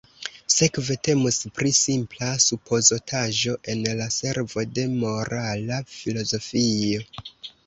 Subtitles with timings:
[0.51, 7.07] Sekve temus pri simpla supozotaĵo en la servo de morala filozofio.